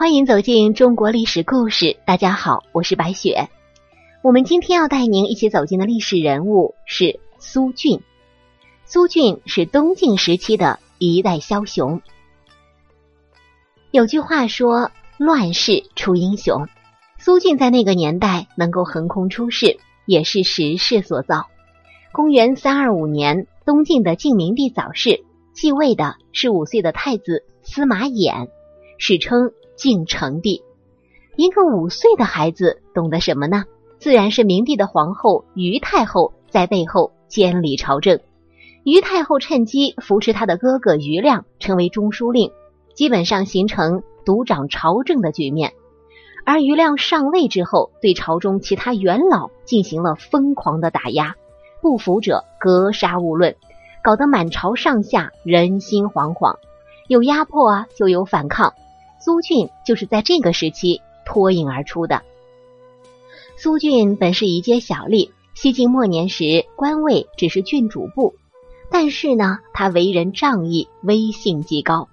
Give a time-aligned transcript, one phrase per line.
[0.00, 1.98] 欢迎走进中国历史故事。
[2.06, 3.50] 大家好，我是白雪。
[4.22, 8.00] 我们今天要带您一起走进的历史人物是苏峻。
[8.86, 12.00] 苏峻是东晋时期的一代枭雄。
[13.90, 14.90] 有句话说
[15.20, 16.66] ：“乱世出英雄。”
[17.20, 21.48] 苏峻在那个年代能够横空出世，也是时势所造。
[22.10, 25.20] 公元三二五年，东晋的晋明帝早逝，
[25.52, 28.48] 继位的是五岁的太子司马衍，
[28.96, 29.52] 史称。
[29.80, 30.62] 晋成帝，
[31.36, 33.64] 一个五岁的孩子懂得什么呢？
[33.98, 38.20] 自然是明帝的皇后于太后在背后监理朝政。
[38.84, 42.52] 于太后趁机扶持他的哥哥于亮成为中书令，
[42.92, 45.72] 基本上形成独掌朝政的局面。
[46.44, 51.36] 而于亮上位之后，对朝中其他元老进行了疯狂的打压，
[51.80, 53.56] 不服者格杀勿论，
[54.04, 56.56] 搞得满朝上下人心惶惶。
[57.08, 58.74] 有压迫啊，就有反抗。
[59.20, 62.22] 苏峻就是在这个时期脱颖而出的。
[63.56, 68.34] 苏峻本是一介小吏，西晋末年时官位只是郡主簿，
[68.90, 72.08] 但是呢，他为人仗义，威信极高，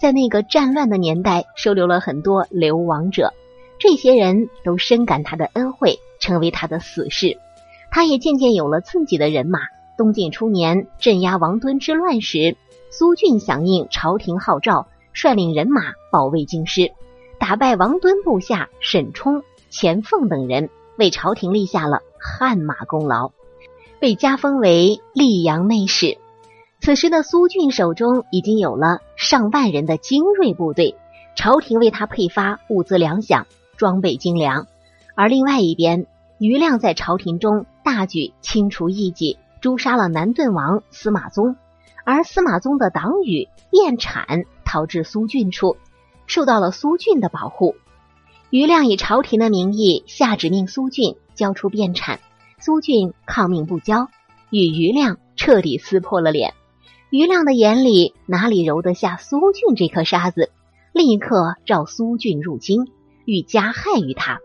[0.00, 3.32] 在那个战乱的年代，收留了很多流亡者，
[3.78, 7.38] 这些人都深感他的恩惠，成为他的死士。
[7.92, 9.60] 他也渐渐有了自己的人马。
[9.96, 12.56] 东晋初年镇压王敦之乱时，
[12.90, 14.88] 苏峻响应朝廷号召。
[15.14, 16.92] 率领人马保卫京师，
[17.38, 23.32] 打败王敦部下沈冲、钱凤等人，为朝廷立下了汗马功劳，
[24.00, 26.18] 被加封为溧阳内史。
[26.80, 30.96] 此时的苏峻手中已经有了上万人的精锐部队，
[31.36, 33.44] 朝廷为他配发物资粮饷，
[33.76, 34.66] 装备精良。
[35.14, 36.06] 而另外一边，
[36.38, 41.56] 余亮在朝廷中大举清除异己，诛杀了南顿王司马宗，
[42.04, 44.44] 而司马宗的党羽卞产。
[44.70, 45.78] 逃至苏峻处，
[46.28, 47.74] 受到了苏峻的保护。
[48.50, 52.20] 余亮以朝廷的名义下旨命苏峻交出变产，
[52.60, 54.08] 苏峻抗命不交，
[54.50, 56.54] 与余亮彻底撕破了脸。
[57.10, 60.50] 余亮的眼里哪里揉得下苏峻这颗沙子，
[60.92, 62.86] 立刻召苏峻入京，
[63.24, 64.40] 欲加害于他。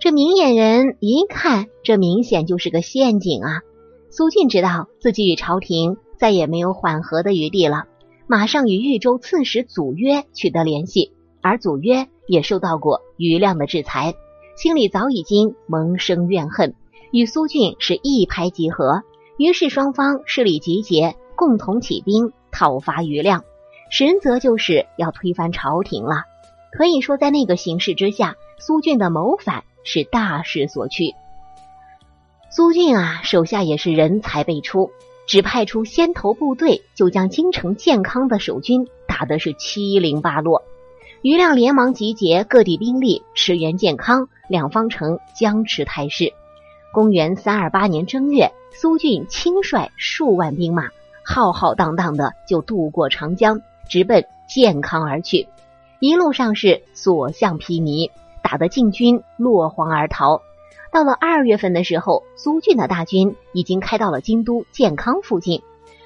[0.00, 3.62] 这明眼人一看，这明显就是个陷阱啊！
[4.10, 7.84] 苏峻知道自己与朝廷再也没有缓和的余地了。
[8.26, 11.12] 马上与豫州刺史祖约取得联系，
[11.42, 14.14] 而祖约也受到过余亮的制裁，
[14.56, 16.74] 心里早已经萌生怨恨，
[17.12, 19.02] 与苏峻是一拍即合。
[19.36, 23.44] 于是双方势力集结，共同起兵讨伐余亮，
[23.90, 26.22] 实则就是要推翻朝廷了。
[26.72, 31.12] 可以说，在那个形势之下，苏峻的谋反是大势所趋。
[32.50, 34.90] 苏峻啊，手下也是人才辈出。
[35.26, 40.62] 只派出先头部队，就将京城健康的守军打的是七零八落。
[41.22, 46.32] 余亮连忙集结各地兵力驰援健康，两方城僵持态势。
[46.92, 50.90] 公元三二八年正月，苏峻亲率数万兵马，
[51.24, 55.48] 浩浩荡荡的就渡过长江，直奔健康而去。
[55.98, 58.10] 一路上是所向披靡，
[58.42, 60.42] 打得晋军落荒而逃。
[60.94, 65.60] 到了二月份的时候，苏峻的大军已经开到了京都健康附近。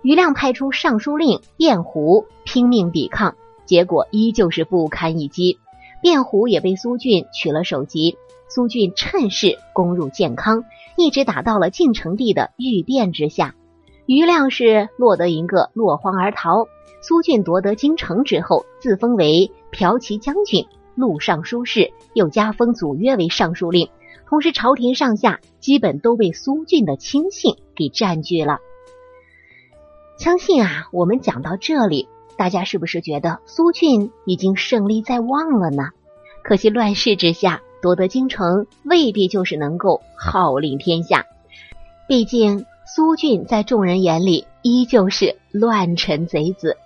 [0.00, 3.34] 余亮派出尚书令卞胡拼命抵抗，
[3.66, 5.58] 结果依旧是不堪一击。
[6.02, 8.16] 卞胡也被苏峻取了首级。
[8.48, 10.64] 苏峻趁势攻入健康，
[10.96, 13.54] 一直打到了晋成帝的御殿之下。
[14.06, 16.68] 余亮是落得一个落荒而逃。
[17.02, 23.88] 苏峻夺得京城之后，自封为骠骑将军、录尚书事，又加封祖约为尚书令。
[24.28, 28.58] 同时，朝廷上下基本都被苏俊的亲信给占据了。
[30.18, 35.88] 相信啊，我们讲到这里，大家是不是觉得苏俊已经胜利在望了呢？
[36.44, 41.26] 可惜乱世之下，夺得京城未必就是能够号令天下。
[42.06, 46.76] 毕竟苏俊在众人眼里依旧是乱臣贼子，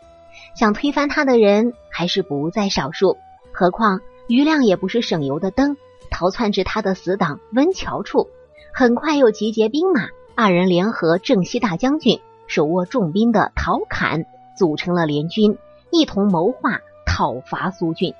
[0.56, 3.16] 想推翻他的人还是不在少数。
[3.54, 5.76] 何况余亮也不是省油的灯。
[6.10, 8.28] 逃窜至他的死党温峤处，
[8.72, 14.24] 很快又集结兵马，二人联合正西大将军、手握重兵的陶侃，
[14.56, 15.58] 组成了联军，
[15.90, 18.14] 一同谋划讨伐苏峻。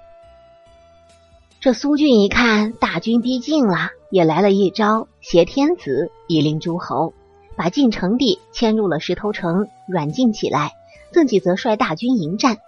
[1.61, 7.13] 这苏峻一看大军逼近了，也来了一招挟天子以令诸侯，
[7.55, 10.73] 把晋成帝迁入了石头城软禁起来，
[11.13, 12.59] 自己则率大军迎战。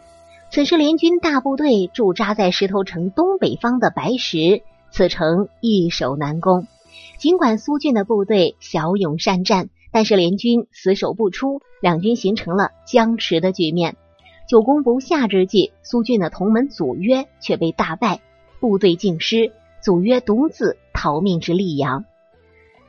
[0.50, 4.62] 此时联军大部队驻扎在石头城东北方的白石。
[4.90, 6.66] 此城易守难攻，
[7.18, 13.96] 尽管苏峻的部队骁勇善战，但是联军死守不出，两军形成了僵持的局面。
[14.48, 18.20] 久攻不下之际，苏峻的同门祖约却被大败，
[18.60, 19.52] 部队尽失，
[19.82, 22.06] 祖约独自逃命至溧阳。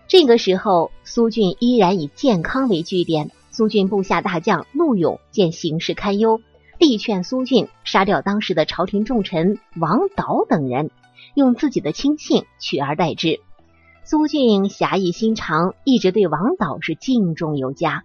[0.07, 3.31] 这个时候，苏峻依然以健康为据点。
[3.51, 6.39] 苏峻部下大将陆勇见形势堪忧，
[6.79, 10.91] 力劝苏峻杀掉当时的朝廷重臣王导等人，
[11.33, 13.39] 用自己的亲信取而代之。
[14.03, 18.03] 苏峻侠义心肠，一直对王导是敬重有加，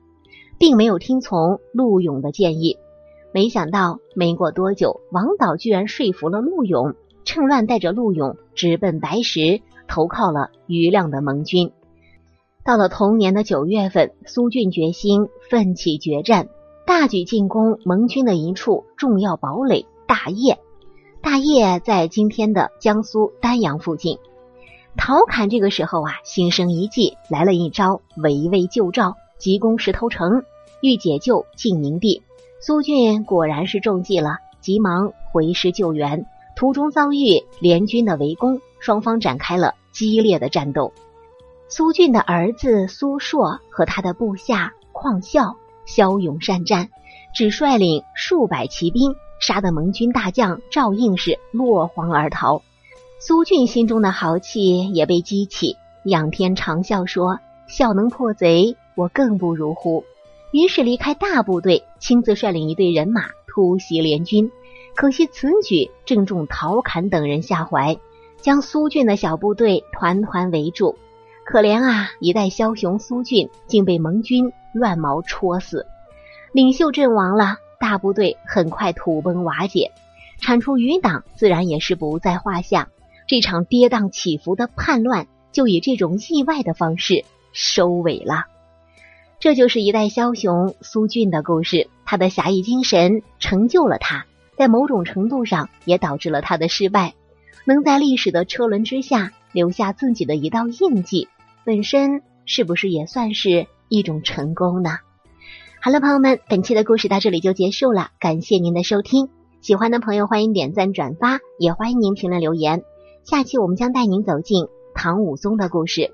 [0.58, 2.78] 并没有听从陆勇的建议。
[3.32, 6.94] 没想到没过多久，王导居然说服了陆勇，
[7.24, 11.72] 趁乱带着陆勇直奔白石，投靠了余亮的盟军。
[12.64, 16.48] 到了同年的九月份，苏峻决心奋起决战，
[16.84, 20.58] 大举进攻盟军的一处重要堡垒大业。
[21.20, 24.18] 大业在今天的江苏丹阳附近。
[24.96, 30.42] 陶侃这个时候啊，心生一计，来了一招围魏救赵，急攻石头城，
[30.82, 32.22] 欲解救晋明帝。
[32.60, 36.26] 苏峻果然是中计了，急忙回师救援，
[36.56, 40.92] 途中遭遇联军的围攻，双方展开了激烈的战斗。
[41.68, 45.56] 苏峻的儿子苏硕和他的部下况孝
[45.94, 46.88] 骁勇善战，
[47.34, 52.62] 只率领数百骑兵，杀得盟军大将赵应是落荒而逃。
[53.20, 60.04] 苏俊心中的豪气也被激起，仰天长啸说：“孝能破贼，我更不如乎？”
[60.50, 64.50] 于是离开大部队，亲自率领一队人马突袭联军。
[64.94, 67.98] 可惜此举正中陶侃等人下怀，
[68.40, 70.96] 将苏俊的小部队团团围住。
[71.52, 72.08] 可怜啊！
[72.18, 75.86] 一代枭雄苏俊竟被盟军乱矛戳死，
[76.50, 79.92] 领袖阵亡了，大部队很快土崩瓦解，
[80.40, 82.88] 铲除余党自然也是不在话下。
[83.26, 88.46] 这场跌宕起伏的叛乱就以这种意外的方式收尾了。
[89.38, 94.24] 这就是一代枭雄苏俊的故事，他的侠义精神成就了他，
[94.56, 97.12] 在某种程度上也导致了他的失败。
[97.66, 99.32] 能在历史的车轮之下。
[99.52, 101.28] 留下自己的一道印记，
[101.64, 104.98] 本身是不是也算是一种成功呢？
[105.80, 109.28] 好了，朋友们，本期的故事到这里就结束了，感谢您的收听。
[109.60, 112.82] 喜欢的朋友欢迎点赞转发，也欢迎您评论留言。
[113.24, 116.10] 下期我们将带您走进唐武宗的故事。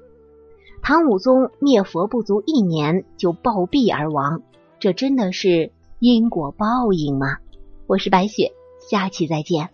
[0.83, 4.43] 唐武宗灭佛不足一年就暴毙而亡，
[4.79, 7.39] 这真的是因果报应吗？
[7.87, 9.71] 我是白雪，下期再见。